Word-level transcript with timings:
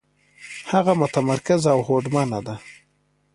هغه 0.71 0.93
متمرکزه 1.01 1.69
او 1.75 1.79
هوډمنه 1.87 2.39
ده. 2.47 2.55